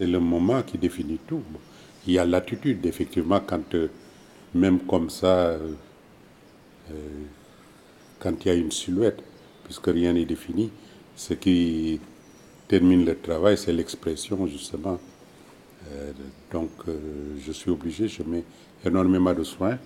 C'est 0.00 0.08
le 0.08 0.18
moment 0.18 0.60
qui 0.64 0.76
définit 0.76 1.20
tout. 1.24 1.40
Il 2.08 2.14
y 2.14 2.18
a 2.18 2.24
l'attitude, 2.24 2.84
effectivement, 2.84 3.38
quand 3.38 3.76
euh, 3.76 3.88
même 4.52 4.80
comme 4.80 5.08
ça, 5.08 5.50
euh, 5.50 5.70
euh, 6.90 6.94
quand 8.18 8.44
il 8.44 8.48
y 8.48 8.50
a 8.50 8.54
une 8.54 8.72
silhouette, 8.72 9.22
puisque 9.62 9.86
rien 9.86 10.12
n'est 10.12 10.24
défini, 10.24 10.72
ce 11.14 11.34
qui 11.34 12.00
termine 12.66 13.04
le 13.04 13.16
travail, 13.16 13.56
c'est 13.56 13.72
l'expression, 13.72 14.48
justement. 14.48 14.98
donc, 16.50 16.70
je 17.46 17.52
suis 17.52 17.70
obligé, 17.70 18.08
je 18.08 18.24
mets 18.24 18.44
énormément 18.84 19.32
de 19.32 19.44
soins, 19.44 19.78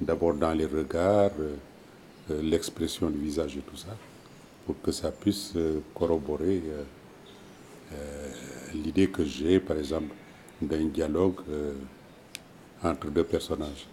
d'abord 0.00 0.34
dans 0.34 0.52
les 0.52 0.66
regards, 0.66 1.32
l'expression 2.42 3.10
du 3.10 3.18
visage 3.18 3.56
et 3.56 3.62
tout 3.62 3.76
ça, 3.76 3.96
pour 4.64 4.80
que 4.80 4.92
ça 4.92 5.10
puisse 5.10 5.54
corroborer 5.94 6.62
l'idée 8.74 9.08
que 9.08 9.24
j'ai, 9.24 9.60
par 9.60 9.76
exemple, 9.78 10.14
d'un 10.60 10.84
dialogue 10.86 11.40
euh, 11.48 11.74
entre 12.82 13.10
deux 13.10 13.24
personnages. 13.24 13.86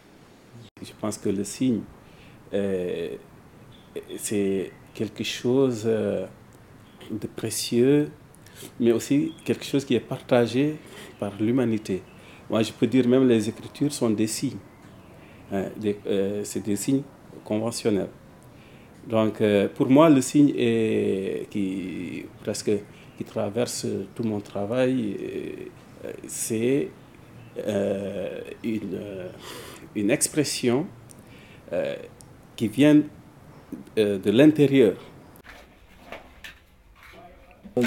Je 0.81 0.91
pense 0.99 1.17
que 1.17 1.29
le 1.29 1.43
signe, 1.43 1.81
euh, 2.53 3.15
c'est 4.17 4.71
quelque 4.93 5.23
chose 5.23 5.83
euh, 5.85 6.25
de 7.09 7.27
précieux, 7.27 8.09
mais 8.79 8.91
aussi 8.91 9.33
quelque 9.45 9.65
chose 9.65 9.85
qui 9.85 9.95
est 9.95 9.99
partagé 9.99 10.77
par 11.19 11.33
l'humanité. 11.39 12.03
Moi, 12.49 12.63
je 12.63 12.71
peux 12.71 12.87
dire 12.87 13.07
même 13.07 13.27
les 13.27 13.47
écritures 13.47 13.93
sont 13.93 14.09
des 14.09 14.27
signes. 14.27 14.57
Hein, 15.51 15.65
c'est 16.43 16.63
des 16.63 16.75
signes 16.75 17.03
conventionnels. 17.43 18.09
Donc, 19.07 19.41
pour 19.75 19.89
moi, 19.89 20.09
le 20.09 20.21
signe 20.21 20.53
est 20.55 21.47
qui 21.49 22.25
presque 22.43 22.71
qui 23.21 23.23
traverse 23.23 23.85
tout 24.15 24.23
mon 24.23 24.39
travail, 24.39 25.15
euh, 26.05 26.11
c'est 26.27 26.89
euh, 27.67 28.41
une, 28.63 28.95
euh, 28.95 29.29
une, 29.95 30.09
expression 30.09 30.87
qui 32.55 32.67
vient 32.67 33.01
de 33.95 34.31
l'intérieur. 34.31 34.95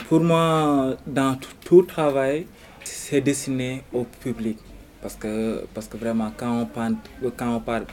Pour 0.09 0.21
moi, 0.21 0.97
dans 1.07 1.37
tout, 1.65 1.83
travail, 1.83 2.47
c'est 2.85 3.21
destiné 3.21 3.83
au 3.93 4.05
public. 4.05 4.59
Parce 5.03 5.17
que, 5.17 5.67
parce 5.75 5.87
que 5.87 5.99
vraiment, 5.99 6.33
quand 6.35 6.63
on 6.63 6.67
parle, 6.67 6.97
quand 7.37 7.57
on 7.57 7.61
parle 7.61 7.85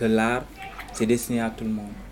de 0.00 0.06
l'art, 0.06 0.44
c'est 0.92 1.06
destiné 1.06 1.40
à 1.40 1.50
tout 1.50 1.62
le 1.62 1.70
monde 1.70 2.05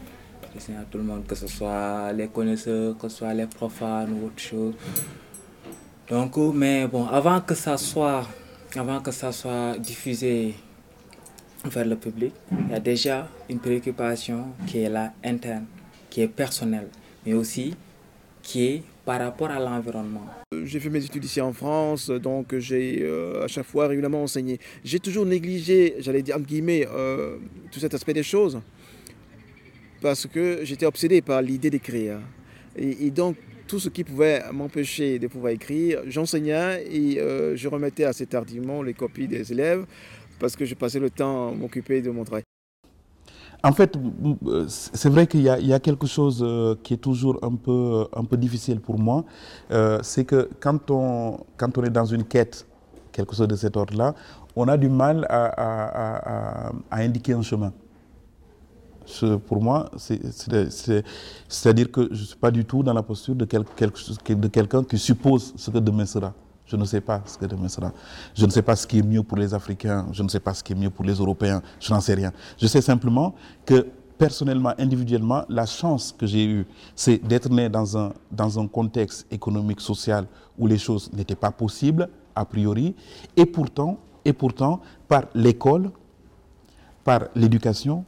à 0.57 0.85
tout 0.91 0.99
le 0.99 1.05
monde, 1.05 1.27
que 1.27 1.35
ce 1.35 1.47
soit 1.47 2.13
les 2.13 2.29
connaisseurs, 2.29 2.97
que 2.97 3.09
ce 3.09 3.19
soit 3.19 3.35
les 3.35 3.47
profanes 3.47 4.13
ou 4.13 4.27
autre 4.27 4.39
chose. 4.41 4.75
Donc, 6.09 6.37
mais 6.55 6.87
bon, 6.87 7.07
avant 7.07 7.41
que 7.41 7.55
ça 7.55 7.77
soit, 7.77 8.27
avant 8.77 9.01
que 9.01 9.11
ça 9.11 9.33
soit 9.33 9.77
diffusé 9.79 10.55
vers 11.65 11.85
le 11.85 11.97
public, 11.97 12.33
il 12.53 12.71
y 12.71 12.75
a 12.75 12.81
déjà 12.81 13.29
une 13.49 13.59
préoccupation 13.59 14.47
qui 14.67 14.79
est 14.79 14.89
là 14.89 15.13
interne, 15.25 15.67
qui 16.09 16.21
est 16.21 16.29
personnelle, 16.29 16.89
mais 17.27 17.35
aussi 17.35 17.75
qui 18.43 18.65
est 18.65 18.83
par 19.05 19.19
rapport 19.21 19.51
à 19.51 19.59
l'environnement. 19.59 20.27
J'ai 20.65 20.79
fait 20.79 20.89
mes 20.89 21.05
études 21.05 21.25
ici 21.25 21.41
en 21.41 21.53
France, 21.53 22.11
donc 22.11 22.57
j'ai 22.59 23.01
euh, 23.03 23.45
à 23.45 23.49
chaque 23.49 23.67
fois 23.67 23.89
régulièrement 23.89 24.23
enseigné. 24.23 24.61
J'ai 24.85 25.01
toujours 25.01 25.27
négligé, 25.27 25.97
j'allais 25.99 26.23
dire 26.23 26.37
entre 26.37 26.47
guillemets, 26.47 26.87
euh, 26.91 27.37
tout 27.71 27.81
cet 27.81 27.93
aspect 27.95 28.15
des 28.15 28.23
choses 28.23 28.61
parce 30.05 30.27
que 30.27 30.59
j'étais 30.65 30.85
obsédé 30.85 31.23
par 31.23 31.41
l'idée 31.41 31.71
d'écrire. 31.71 32.19
Et, 32.77 33.11
donc, 33.11 33.37
tout 33.67 33.79
ce 33.79 33.89
qui 33.89 34.05
pouvait 34.05 34.43
m'empêcher 34.53 35.19
de 35.19 35.29
pouvoir 35.29 35.53
écrire, 35.53 36.03
j'enseignais 36.09 36.85
et 36.93 37.19
euh, 37.19 37.57
je 37.57 37.67
remettais 37.69 38.05
assez 38.05 38.27
tardivement 38.27 38.83
les 38.83 38.93
copies 38.93 39.27
des 39.27 39.51
élèves 39.51 39.87
parce 40.39 40.57
que 40.57 40.67
je 40.67 40.75
passais 40.75 41.01
le 41.01 41.09
temps 41.09 41.49
à 41.49 41.55
m'occuper 41.55 42.03
de 42.03 42.11
mon 42.11 42.23
travail. 42.23 42.43
En 43.63 43.73
fait, 43.73 43.97
c'est 44.69 45.09
vrai 45.09 45.27
qu'il 45.27 45.41
y, 45.41 45.73
a 45.73 45.81
quelque 45.81 46.07
chose 46.07 46.43
euh, 46.47 46.75
qui 46.83 46.93
est 46.93 47.03
toujours 47.09 47.39
un 47.43 47.55
peu, 47.55 48.37
difficile 48.37 48.81
pour 48.81 48.99
moi. 48.99 49.25
Euh, 49.71 50.01
c'est 50.03 50.27
que 50.27 50.51
quand 50.61 50.91
on 50.91 51.39
est 51.83 51.89
dans 51.91 52.05
une 52.05 52.25
quête, 52.25 52.67
quelque 53.11 53.35
chose 53.35 53.49
de 53.49 53.57
cet 53.57 53.75
ordre-là, 53.75 54.15
on 54.55 54.69
a 54.69 54.77
du 54.77 54.91
mal 54.91 55.27
à 55.31 56.73
indiquer 56.91 57.33
un 57.33 57.41
chemin 57.41 57.73
pour 59.47 59.63
moi, 59.63 59.91
c'est-à-dire 59.97 61.91
que 61.91 62.09
je 62.11 62.21
ne 62.21 62.27
suis 62.27 62.37
pas 62.37 62.51
du 62.51 62.65
tout 62.65 62.83
dans 62.83 62.93
la 62.93 63.03
posture 63.03 63.35
de, 63.35 63.45
de 63.45 64.49
quelqu'un 64.49 64.85
qui 64.85 64.99
suppose 64.99 65.53
ce 65.57 65.71
que 65.71 65.79
demain 65.79 66.07
sera. 66.07 66.33
Je 66.67 66.77
ne 66.77 66.85
sais 66.85 67.01
pas 67.01 67.23
ce 67.27 67.37
que 67.37 67.45
demain 67.45 67.69
sera. 67.69 67.93
Je 68.35 68.47
ne 68.47 68.51
sais 68.51 68.63
pas 68.63 68.75
ce 68.75 68.87
qui 68.87 68.99
est 68.99 69.03
mieux 69.03 69.23
pour 69.23 69.37
les 69.37 69.53
Africains, 69.53 70.07
je 70.13 70.23
ne 70.23 70.29
sais 70.29 70.41
pas 70.41 70.55
ce 70.55 70.65
qui 70.65 70.73
est 70.73 70.77
mieux 70.77 70.91
pour 70.91 71.05
les 71.05 71.15
Européens, 71.15 71.63
je 71.79 71.93
n'en 71.93 72.01
sais 72.01 72.15
rien. 72.15 72.33
Je 72.59 72.67
sais 72.67 72.81
simplement 72.81 73.35
que 73.67 73.87
personnellement, 74.17 74.73
individuellement, 74.79 75.45
la 75.49 75.67
chance 75.67 76.15
que 76.17 76.27
j'ai 76.27 76.47
eue, 76.47 76.67
c'est 76.95 77.19
d'être 77.19 77.51
né 77.51 77.69
dans 77.69 77.99
un, 77.99 78.13
dans 78.31 78.59
un 78.59 78.67
contexte 78.67 79.27
économique, 79.31 79.81
social, 79.81 80.27
où 80.59 80.67
les 80.67 80.79
choses 80.79 81.11
n'étaient 81.13 81.35
pas 81.35 81.51
possibles, 81.51 82.09
a 82.35 82.45
priori, 82.45 82.95
et 83.37 83.45
pourtant, 83.47 83.99
et 84.25 84.33
pourtant 84.33 84.81
par 85.09 85.25
l'école, 85.35 85.91
par 87.03 87.25
l'éducation, 87.35 88.05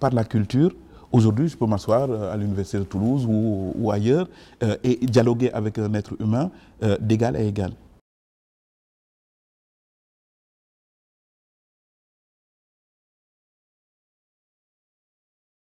par 0.00 0.10
la 0.12 0.24
culture. 0.24 0.72
Aujourd'hui, 1.12 1.48
je 1.48 1.56
peux 1.56 1.66
m'asseoir 1.66 2.08
euh, 2.10 2.32
à 2.32 2.36
l'Université 2.36 2.78
de 2.78 2.84
Toulouse 2.84 3.26
ou, 3.28 3.90
ailleurs 3.92 4.28
euh, 4.62 4.76
et 4.84 4.96
dialoguer 5.06 5.50
avec 5.52 5.78
un 5.78 5.92
être 5.94 6.14
humain 6.20 6.50
euh, 6.82 6.96
d'égal 7.00 7.36
à 7.36 7.42
égal. 7.42 7.72